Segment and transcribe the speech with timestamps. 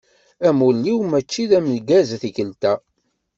[0.47, 2.73] Amulli-w mačči d ameggaz tikelt-a.